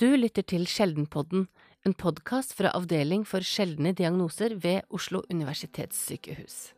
[0.00, 1.50] Du lytter til Sjeldenpodden,
[1.84, 6.72] en podkast fra Avdeling for sjeldne diagnoser ved Oslo universitetssykehus.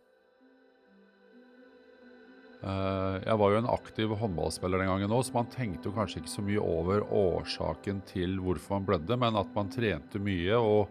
[2.65, 6.25] Eh, Jeg var jo en aktiv håndballspiller den gangen òg, så man tenkte jo kanskje
[6.25, 10.89] ikke så mye over årsaken til hvorfor man blødde, men at man trente mye og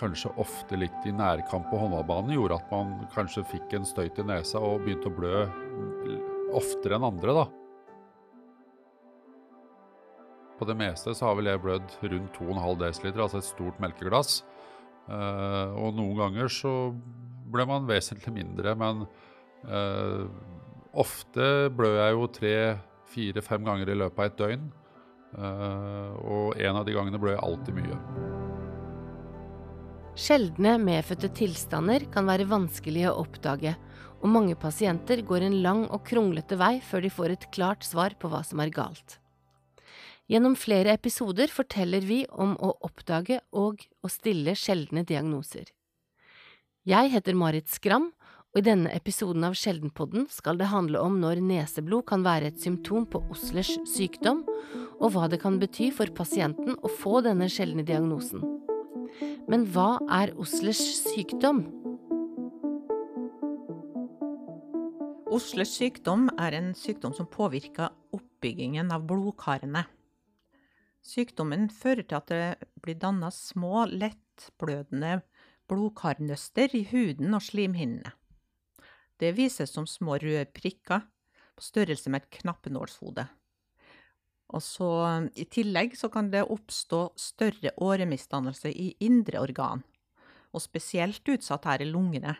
[0.00, 4.24] kanskje ofte litt i nærkamp på håndballbanen gjorde at man kanskje fikk en støyt i
[4.24, 5.44] nesa og begynte å blø
[6.56, 7.67] oftere enn andre, da.
[10.58, 14.40] På det meste så har vel jeg blødd rundt 2,5 dl, altså et stort melkeglass.
[15.08, 16.72] Uh, og noen ganger så
[17.48, 19.06] ble man vesentlig mindre, men
[19.64, 20.26] uh,
[20.98, 22.56] ofte blør jeg jo tre,
[23.08, 24.66] fire, fem ganger i løpet av et døgn.
[25.38, 28.00] Uh, og en av de gangene blør jeg alltid mye.
[30.18, 33.76] Sjeldne medfødte tilstander kan være vanskelige å oppdage,
[34.18, 38.18] og mange pasienter går en lang og kronglete vei før de får et klart svar
[38.18, 39.20] på hva som er galt.
[40.28, 45.70] Gjennom flere episoder forteller vi om å oppdage og å stille sjeldne diagnoser.
[46.84, 48.10] Jeg heter Marit Skram,
[48.52, 52.60] og i denne episoden av Sjeldenpodden skal det handle om når neseblod kan være et
[52.60, 54.44] symptom på Oslers sykdom,
[55.00, 58.44] og hva det kan bety for pasienten å få denne sjeldne diagnosen.
[59.48, 61.64] Men hva er Oslers sykdom?
[65.32, 69.88] Oslers sykdom er en sykdom som påvirker oppbyggingen av blodkarene.
[71.08, 75.22] Sykdommen fører til at det blir dannet små, lettblødende
[75.68, 78.12] blodkarnøster i huden og slimhinnene.
[79.18, 81.06] Det vises som små røde prikker
[81.56, 83.24] på størrelse med et knappenålshode.
[84.48, 84.90] Og så
[85.36, 89.82] I tillegg så kan det oppstå større åremisdannelse i indre organ,
[90.52, 92.36] og spesielt utsatt her i lungene.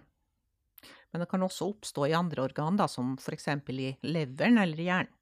[1.13, 3.49] Men det kan også oppstå i andre organ, da, som f.eks.
[3.49, 5.15] i leveren eller hjernen.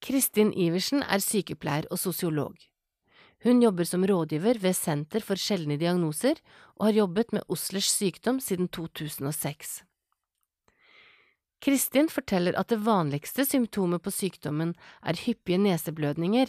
[0.00, 2.56] Kristin Iversen er sykepleier og sosiolog.
[3.44, 6.40] Hun jobber som rådgiver ved Senter for sjeldne diagnoser
[6.78, 9.82] og har jobbet med Oslers sykdom siden 2006.
[11.60, 14.72] Kristin forteller at det vanligste symptomet på sykdommen
[15.04, 16.48] er hyppige neseblødninger,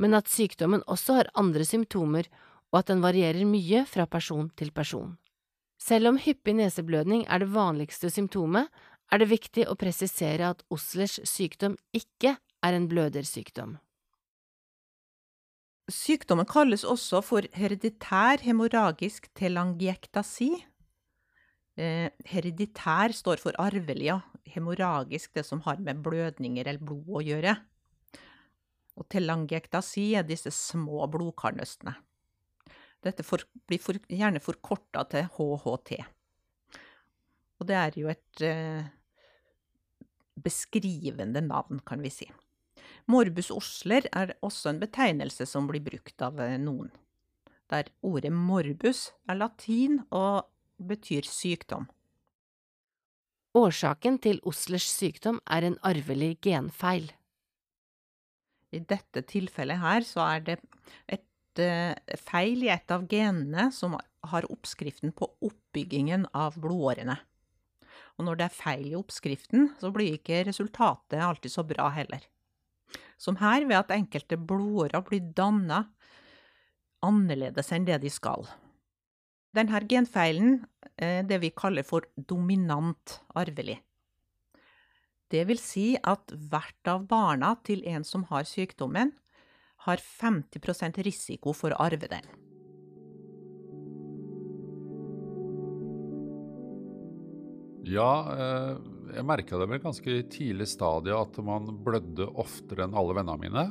[0.00, 2.28] men at sykdommen også har andre symptomer
[2.72, 5.18] og at den varierer mye fra person til person.
[5.76, 8.72] Selv om hyppig neseblødning er det vanligste symptomet,
[9.12, 13.76] er det viktig å presisere at Oslers sykdom ikke er en blødersykdom.
[15.86, 20.50] Sykdommen kalles også for hereditær hemorragisk telangiektasi.
[21.78, 24.18] Eh, hereditær står for arvelig, ja.
[24.50, 27.54] Hemorragisk det som har med blødninger eller blod å gjøre.
[28.96, 31.94] Og telangiektasi er disse små blodkarnøstene.
[33.06, 36.00] Dette for, blir for, gjerne forkorta til HHT.
[37.60, 38.88] Og det er jo et eh,
[40.42, 42.26] beskrivende navn, kan vi si.
[43.06, 46.90] Morbus osler er også en betegnelse som blir brukt av noen,
[47.70, 51.86] der ordet morbus er latin og betyr sykdom.
[53.56, 57.06] Årsaken til Oslers sykdom er en arvelig genfeil.
[58.74, 60.58] I dette tilfellet her så er det
[61.08, 61.94] et uh,
[62.26, 63.96] feil i et av genene som
[64.26, 67.16] har oppskriften på oppbyggingen av blodårene.
[68.18, 72.26] Og når det er feil i oppskriften, så blir ikke resultatet alltid så bra heller.
[73.16, 75.88] Som her ved at enkelte blodårer blir dannet
[77.06, 78.46] annerledes enn det de skal.
[79.56, 80.58] Denne genfeilen
[81.00, 83.78] er det vi kaller for dominant arvelig.
[85.32, 89.14] Det vil si at hvert av barna til en som har sykdommen,
[89.86, 92.26] har 50 risiko for å arve den.
[97.86, 103.16] Ja, eh, jeg merka det vel ganske tidlig stadie at man blødde oftere enn alle
[103.16, 103.64] vennene mine.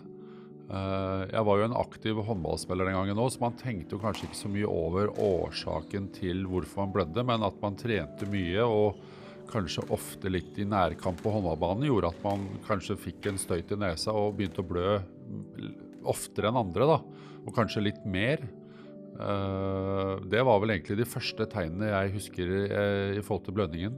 [0.65, 4.29] Eh, jeg var jo en aktiv håndballspiller den gangen òg, så man tenkte jo kanskje
[4.29, 9.03] ikke så mye over årsaken til hvorfor man blødde, men at man trente mye og
[9.51, 13.77] kanskje ofte litt i nærkamp på håndballbanen gjorde at man kanskje fikk en støyt i
[13.77, 14.95] nesa og begynte å blø
[16.05, 16.97] oftere enn andre, da.
[17.45, 18.41] Og kanskje litt mer.
[19.15, 23.95] Uh, det var vel egentlig de første tegnene jeg husker uh, i forhold til blødningen.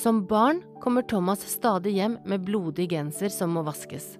[0.00, 4.14] Som barn kommer Thomas stadig hjem med blodig genser som må vaskes.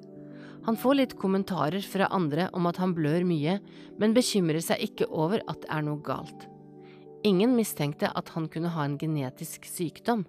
[0.67, 3.55] Han får litt kommentarer fra andre om at han blør mye,
[3.97, 6.45] men bekymrer seg ikke over at det er noe galt.
[7.25, 10.27] Ingen mistenkte at han kunne ha en genetisk sykdom.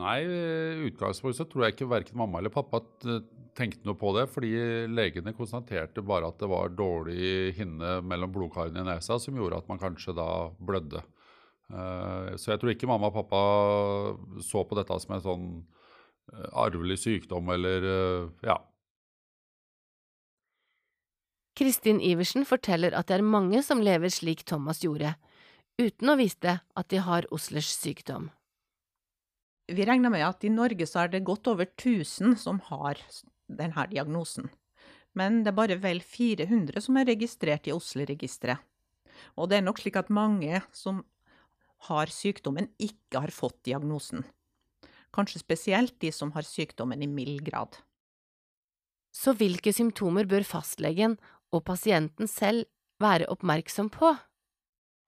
[0.00, 0.18] Nei,
[0.88, 2.80] utgangspunktet så tror jeg ikke verken mamma eller pappa
[3.58, 4.54] tenkte noe på det, fordi
[4.88, 9.68] legene konstaterte bare at det var dårlig hinne mellom blodkarene i nesa som gjorde at
[9.68, 11.04] man kanskje da blødde.
[11.70, 13.40] Så jeg tror ikke mamma og pappa
[14.42, 15.46] så på dette som en sånn
[16.58, 17.86] arvelig sykdom eller
[18.46, 18.56] ja.
[21.60, 25.12] Kristin Iversen forteller at det er mange som lever slik Thomas gjorde,
[25.78, 28.30] uten å vite at de har Oslers sykdom.
[29.70, 32.98] Vi regner med at i Norge så er det godt over 1000 som har
[33.46, 34.48] denne diagnosen.
[35.14, 38.58] Men det er bare vel 400 som er registrert i Oslo-registeret.
[39.36, 41.04] Og det er nok slik at mange som
[41.88, 44.24] har sykdommen, ikke har fått diagnosen.
[45.14, 47.78] Kanskje spesielt de som har sykdommen i mild grad.
[49.10, 51.16] Så hvilke symptomer bør fastlegen
[51.50, 52.68] og pasienten selv
[53.02, 54.12] være oppmerksom på?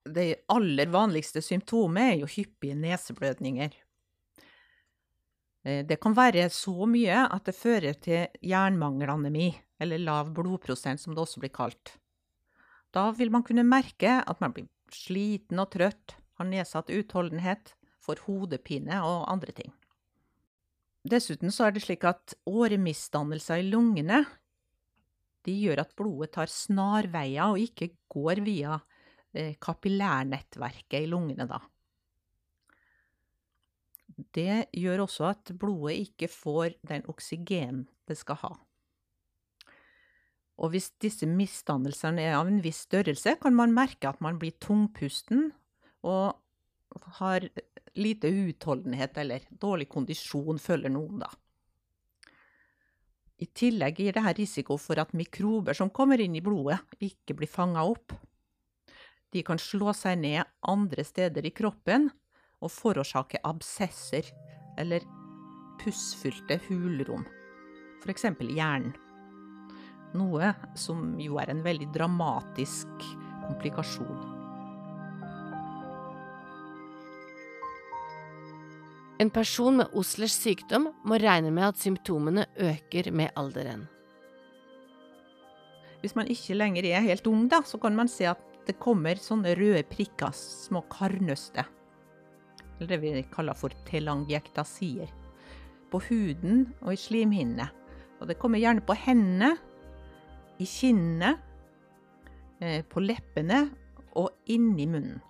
[0.03, 3.71] Det aller vanligste symptomet er jo hyppige neseblødninger.
[5.63, 11.15] Eh, det kan være så mye at det fører til jernmangelanemi, eller lav blodprosent som
[11.15, 11.95] det også blir kalt.
[12.93, 18.25] Da vil man kunne merke at man blir sliten og trøtt, har nedsatt utholdenhet, får
[18.27, 19.73] hodepine og andre ting.
[21.03, 24.23] Dessuten så er det slik at åremisdannelser i lungene
[25.43, 28.77] de gjør at blodet tar snarveier og ikke går via
[29.35, 31.59] eh, kapillærnettverket i lungene, da.
[34.13, 38.53] Det gjør også at blodet ikke får den oksygen det skal ha.
[40.63, 44.53] Og hvis disse misdannelsene er av en viss størrelse, kan man merke at man blir
[44.63, 45.49] tungpusten
[46.03, 47.47] og har
[47.95, 51.29] lite utholdenhet eller dårlig kondisjon, føler noen da.
[53.43, 57.51] I tillegg gir dette risiko for at mikrober som kommer inn i blodet, ikke blir
[57.51, 58.13] fanga opp.
[59.33, 62.07] De kan slå seg ned andre steder i kroppen
[62.63, 64.29] og forårsake absesser
[64.79, 65.03] eller
[65.81, 67.25] pussfylte hulrom,
[68.03, 68.29] f.eks.
[68.29, 68.93] i hjernen.
[70.13, 73.09] Noe som jo er en veldig dramatisk
[73.47, 74.32] komplikasjon.
[79.23, 83.85] En person med Oslers sykdom må regne med at symptomene øker med alderen.
[86.01, 89.21] Hvis man ikke lenger er helt ung, da, så kan man se at det kommer
[89.21, 91.69] sånne røde prikker, små karnøster.
[92.75, 95.07] Eller det vi kaller for telangiektasier,
[95.93, 97.67] På huden og i slimhinnene.
[98.19, 99.53] Og det kommer gjerne på hendene,
[100.59, 101.37] i kinnene,
[102.59, 103.69] eh, på leppene
[104.15, 105.21] og inni munnen.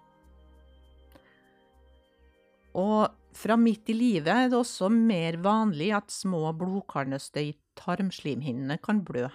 [2.73, 8.77] Og fra midt i livet er det også mer vanlig at små blodkarnøster i tarmslimhinnene
[8.83, 9.27] kan blø.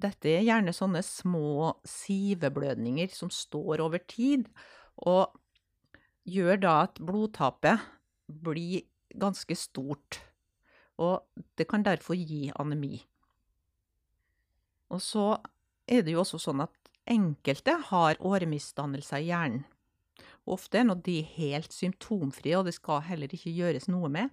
[0.00, 4.46] Dette er gjerne sånne små siveblødninger som står over tid,
[4.96, 5.34] og
[6.28, 7.82] gjør da at blodtapet
[8.30, 8.86] blir
[9.20, 10.20] ganske stort.
[11.00, 11.24] Og
[11.58, 13.00] det kan derfor gi anemi.
[14.90, 15.34] Og så
[15.88, 19.64] er det jo også sånn at enkelte har åremisdannelser i hjernen.
[20.48, 24.32] Ofte er nå de helt symptomfrie, og det skal heller ikke gjøres noe med.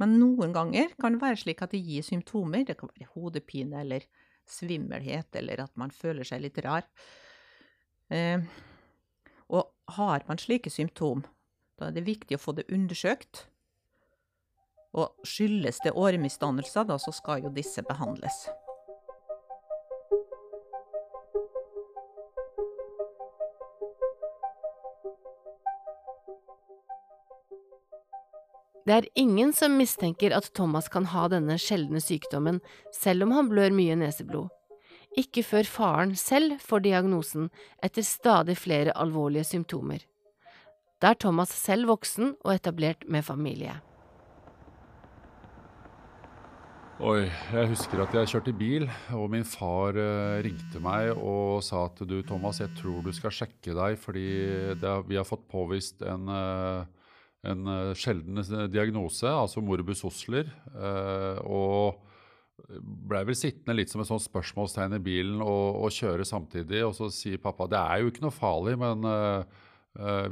[0.00, 2.64] Men noen ganger kan det være slik at det gir symptomer.
[2.66, 4.06] Det kan være hodepine eller
[4.48, 6.88] svimmelhet, eller at man føler seg litt rar.
[8.12, 8.42] Eh,
[9.52, 11.22] og har man slike symptom,
[11.78, 13.46] da er det viktig å få det undersøkt.
[14.92, 18.42] Og skyldes det åremisdannelser, da, så skal jo disse behandles.
[28.92, 32.58] Det er ingen som mistenker at Thomas kan ha denne sjeldne sykdommen,
[32.92, 34.50] selv om han blør mye neseblod.
[35.16, 37.48] Ikke før faren selv får diagnosen
[37.80, 40.04] etter stadig flere alvorlige symptomer.
[41.00, 43.78] Da er Thomas selv voksen og etablert med familie.
[47.00, 51.86] Oi, jeg husker at jeg kjørte bil, og min far eh, ringte meg og sa
[51.88, 54.26] at du Thomas, jeg tror du skal sjekke deg fordi
[54.76, 57.00] det, vi har fått påvist en eh,
[57.42, 60.50] en uh, sjelden eh, diagnose, altså morbus osler.
[60.76, 62.08] Uh, og
[63.10, 66.84] blei vel sittende litt som et sånt spørsmålstegn i bilen og, og, kjøre samtidig.
[66.86, 69.42] Og så sier pappa det er jo ikke noe farlig, men uh,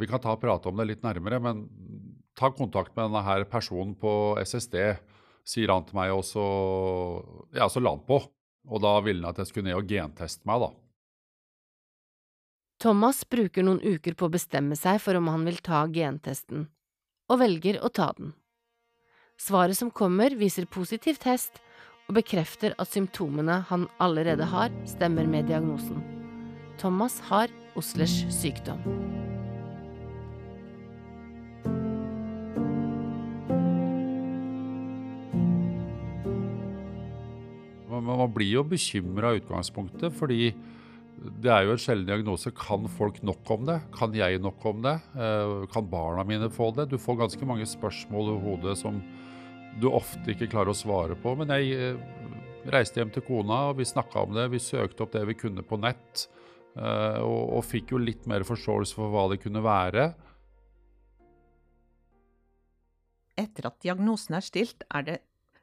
[0.00, 1.40] vi kan ta og prate om det litt nærmere.
[1.42, 1.64] Men
[2.38, 4.12] ta kontakt med denne her personen på
[4.44, 4.78] SSD,
[5.50, 6.44] sier han til meg, og så,
[7.56, 8.22] ja, så la han på.
[8.70, 10.70] Og da ville han at jeg skulle ned og genteste meg, da.
[12.80, 16.70] Thomas bruker noen uker på å bestemme seg for om han vil ta gentesten
[17.30, 18.34] og velger å ta den.
[19.40, 21.62] Svaret som kommer, viser positiv test
[22.10, 26.02] og bekrefter at symptomene han allerede har, stemmer med diagnosen.
[26.80, 28.82] Thomas har Oslers sykdom.
[38.00, 40.50] Man blir jo bekymra i utgangspunktet, fordi
[41.20, 42.52] det er jo en sjelden diagnose.
[42.56, 43.76] Kan folk nok om det?
[43.92, 44.96] Kan jeg nok om det?
[45.12, 46.88] Eh, kan barna mine få det?
[46.88, 49.02] Du får ganske mange spørsmål i hodet som
[49.80, 51.34] du ofte ikke klarer å svare på.
[51.36, 54.48] Men jeg, eh, reiste hjem til kona, og vi snakka om det.
[54.52, 56.26] Vi søkte opp det vi kunne på nett,
[56.76, 60.04] og, og fikk jo litt mer forståelse for hva det kunne være.
[63.40, 65.16] Etter at diagnosen er stilt, er det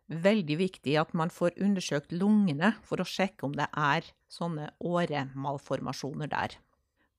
[0.08, 6.32] veldig viktig at man får undersøkt lungene for å sjekke om det er sånne åremalformasjoner
[6.32, 6.58] der.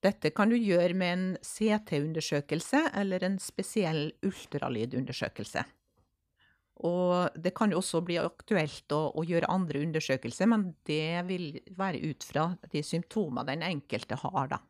[0.05, 5.65] Dette kan du gjøre med en CT-undersøkelse eller en spesiell ultralydundersøkelse.
[6.87, 11.49] Og det kan jo også bli aktuelt å, å, gjøre andre undersøkelser, men det vil
[11.75, 14.61] være ut fra de symptomer den enkelte har, da.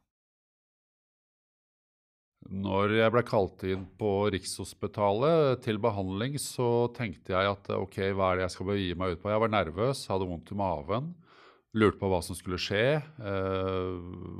[2.48, 8.30] Når jeg ble kalt inn på Rikshospitalet til behandling, så tenkte jeg at ok, hva
[8.30, 9.32] er det jeg skal begi meg ut på?
[9.34, 11.10] Jeg var nervøs, hadde vondt i maven.
[11.76, 13.02] Lurte på hva som skulle skje.
[13.04, 13.92] Eh,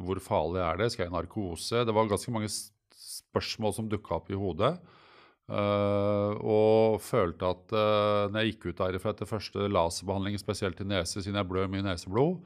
[0.09, 0.89] hvor farlig er det?
[0.95, 1.85] Skal jeg i narkose?
[1.85, 4.79] Det var ganske mange spørsmål som dukka opp i hodet.
[5.49, 10.89] Eh, og følte at eh, når jeg gikk ut derifra etter første laserbehandling, spesielt i
[10.89, 12.41] nese, siden jeg blør mye neseblod,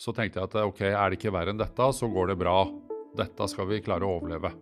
[0.00, 2.62] så tenkte jeg at ok, er det ikke verre enn dette, så går det bra.
[3.20, 4.56] Dette skal vi klare å overleve.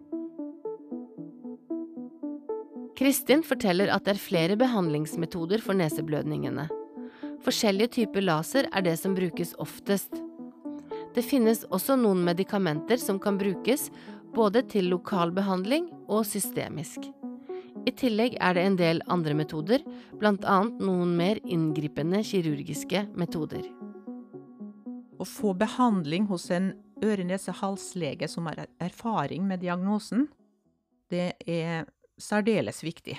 [3.02, 6.68] Kristin forteller at det er flere behandlingsmetoder for neseblødningene.
[7.42, 10.21] Forskjellige typer laser er det som brukes oftest.
[11.11, 13.88] Det finnes også noen medikamenter som kan brukes
[14.37, 17.09] både til lokal behandling og systemisk.
[17.82, 19.82] I tillegg er det en del andre metoder,
[20.21, 20.59] bl.a.
[20.71, 23.64] noen mer inngripende kirurgiske metoder.
[25.18, 26.71] Å få behandling hos en
[27.02, 30.28] øre-nese-hals-lege som har erfaring med diagnosen,
[31.11, 31.90] det er
[32.23, 33.19] særdeles viktig.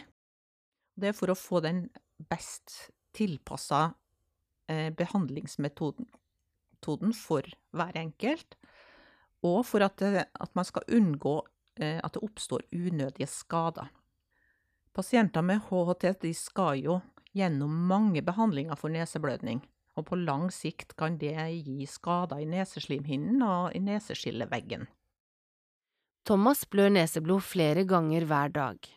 [0.96, 1.88] Det er for å få den
[2.30, 3.94] best tilpassa
[4.70, 6.08] eh, behandlingsmetoden
[7.18, 8.58] for hver enkelt,
[9.44, 11.36] og for at, at man skal unngå
[11.80, 13.92] eh, at det oppstår unødige skader.
[14.94, 17.00] Pasienter med HHT skal jo
[17.34, 19.64] gjennom mange behandlinger for neseblødning,
[19.98, 21.34] og på lang sikt kan det
[21.66, 24.86] gi skader i neseslimhinnen og i neseskilleveggen.
[26.28, 28.92] Thomas blør neseblod flere ganger hver dag.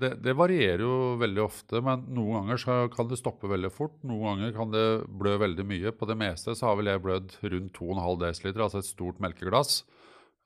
[0.00, 3.96] Det, det, varierer jo veldig ofte, men noen ganger kan det stoppe veldig fort.
[4.06, 4.84] Noen ganger kan det
[5.20, 5.92] blø veldig mye.
[5.92, 9.82] På det meste så har vel jeg blødd rundt 2,5 dl, altså et stort melkeglass.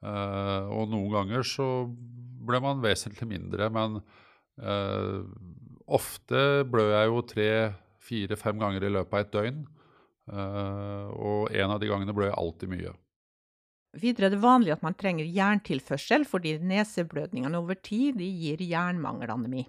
[0.04, 1.68] Uh, og noen ganger så
[2.44, 4.00] ble man vesentlig mindre, men
[4.60, 5.22] uh,
[5.86, 7.48] ofte blør jeg jo tre,
[8.04, 9.62] fire, fem ganger i løpet av et døgn.
[10.24, 12.96] Uh, og en av de gangene blør jeg alltid mye.
[13.94, 19.66] Videre er det vanlig at man trenger jerntilførsel fordi neseblødningene over tid gir jernmangelanemi.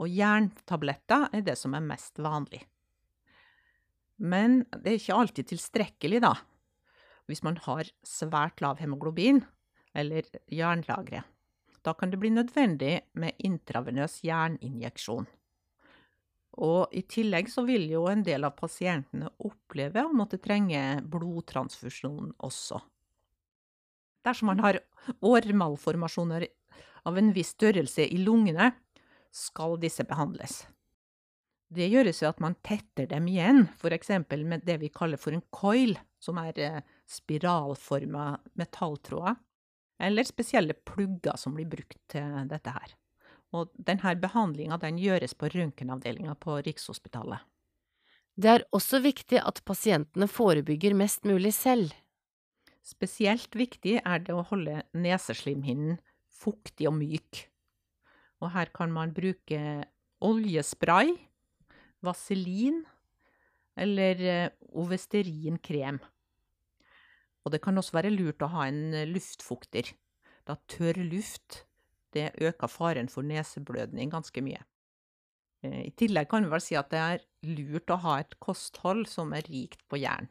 [0.00, 2.62] Og jerntabletter er det som er mest vanlig.
[4.20, 6.34] Men det er ikke alltid tilstrekkelig, da,
[7.28, 9.42] hvis man har svært lav hemoglobin
[9.96, 11.24] eller jernlagre.
[11.82, 15.26] Da kan det bli nødvendig med intravenøs jerninjeksjon.
[16.60, 22.34] Og i tillegg så vil jo en del av pasientene oppleve å måtte trenge blodtransfusjon
[22.44, 22.80] også.
[24.26, 24.80] Dersom man har
[25.24, 26.46] årmalformasjoner
[27.08, 28.72] av en viss størrelse i lungene,
[29.30, 30.64] skal disse behandles.
[31.70, 34.10] Det gjøres ved at man tetter dem igjen, f.eks.
[34.42, 39.38] med det vi kaller for en coil, som er eh, spiralforma metalltråder
[40.00, 42.96] eller spesielle plugger som blir brukt til dette her.
[43.52, 47.40] Og denne behandlinga den gjøres på røntgenavdelinga på Rikshospitalet.
[48.40, 51.92] Det er også viktig at pasientene forebygger mest mulig selv.
[52.86, 55.98] Spesielt viktig er det å holde neseslimhinnen
[56.32, 57.44] fuktig og myk.
[58.40, 59.60] Og her kan man bruke
[60.24, 61.12] oljespray,
[62.04, 62.82] vaselin
[63.80, 66.00] eller eh, ovesterinkrem.
[67.44, 69.92] Og det kan også være lurt å ha en luftfukter,
[70.48, 71.64] da tørr luft
[72.16, 74.64] det øker faren for neseblødning ganske mye.
[75.64, 79.06] Eh, I tillegg kan vi vel si at det er lurt å ha et kosthold
[79.10, 80.30] som er rikt på jern.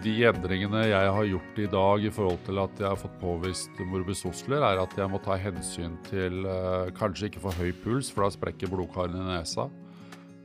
[0.00, 3.82] De endringene jeg har gjort i dag i forhold til at jeg har fått påvist
[3.84, 8.08] morbus osler, er at jeg må ta hensyn til uh, kanskje ikke for høy puls,
[8.12, 9.68] for da sprekker blodkarene i nesa.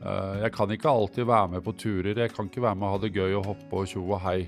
[0.02, 2.12] Uh, jeg kan ikke alltid være med på turer.
[2.12, 4.38] Jeg kan ikke være med og ha det gøy og hoppe og tjo og hei.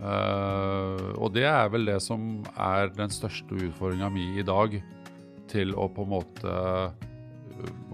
[0.00, 4.80] Uh, og det er vel det som er den største utfordringa mi i dag,
[5.50, 6.60] til å på en måte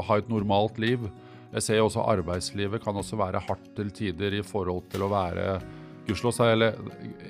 [0.07, 1.09] ha et normalt liv.
[1.53, 5.57] Jeg ser også arbeidslivet kan også være hardt til tider i forhold til å være
[6.07, 6.77] Gudskjelov er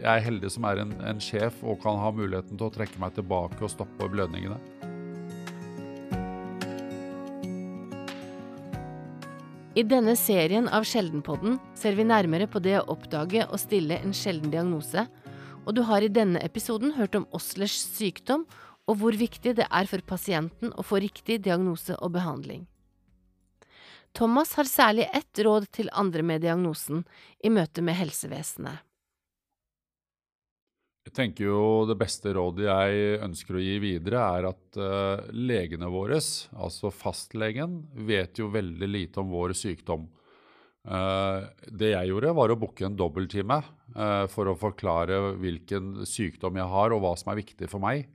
[0.02, 3.14] jeg heldig som er en, en, sjef og kan ha muligheten til å trekke meg
[3.16, 4.59] tilbake og stoppe blødningene.
[9.76, 14.12] I denne serien av Sjeldenpodden ser vi nærmere på det å oppdage og stille en
[14.16, 15.06] sjelden diagnose,
[15.64, 18.45] og du har i denne episoden hørt om Oslers sykdom
[18.87, 22.64] og hvor viktig det er for pasienten å få riktig diagnose og behandling.
[24.14, 27.04] Thomas har særlig ett råd til andre med diagnosen
[27.44, 28.86] i møte med helsevesenet.
[31.06, 35.86] Jeg tenker jo Det beste rådet jeg ønsker å gi videre, er at uh, legene
[35.90, 40.08] våre, altså fastlegen, vet jo veldig lite om vår sykdom.
[40.86, 43.60] Uh, det jeg gjorde, var å booke en dobbelttime
[43.94, 48.10] uh, for å forklare hvilken sykdom jeg har, og hva som er viktig for meg.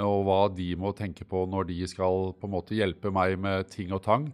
[0.00, 3.68] Og hva de må tenke på når de skal på en måte hjelpe meg med
[3.72, 4.30] ting og tang.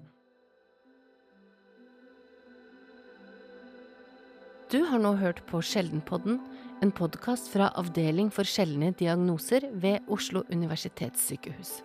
[4.66, 6.40] Du har nå hørt på Sjeldenpodden,
[6.82, 11.84] en podkast fra Avdeling for sjeldne diagnoser ved Oslo universitetssykehus.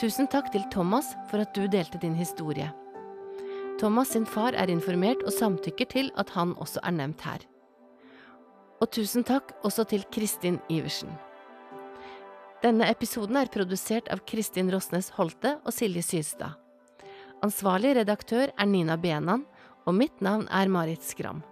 [0.00, 2.70] Tusen takk til Thomas for at du delte din historie.
[3.82, 7.44] Thomas sin far er informert og samtykker til at han også er nevnt her.
[8.80, 11.12] Og tusen takk også til Kristin Iversen.
[12.64, 16.56] Denne episoden er produsert av Kristin Rosnes Holte og Silje Systad.
[17.44, 19.44] Ansvarlig redaktør er Nina Benan,
[19.86, 21.42] og mitt navn er Marit Skram.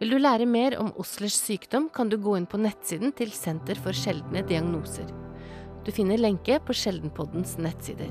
[0.00, 3.78] Vil du lære mer om Oslers sykdom, kan du gå inn på nettsiden til Senter
[3.78, 5.06] for sjeldne diagnoser.
[5.86, 8.10] Du finner lenke på Sjeldenpoddens nettsider.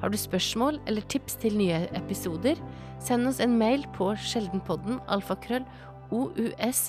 [0.00, 2.56] Har du spørsmål eller tips til nye episoder,
[3.04, 5.64] send oss en mail på sjeldenpodden alfakrøll
[6.10, 6.80] ous-hf.no.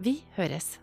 [0.00, 0.80] Vi høres.